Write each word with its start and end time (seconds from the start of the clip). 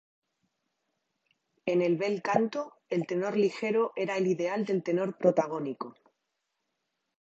En 1.75 1.83
el" 1.89 1.99
bel 2.03 2.17
canto", 2.31 2.65
el 2.97 3.05
tenor 3.13 3.37
ligero 3.43 3.93
era 4.07 4.17
el 4.17 4.25
ideal 4.35 4.65
del 4.65 4.81
tenor 4.81 5.15
protagónico. 5.15 5.95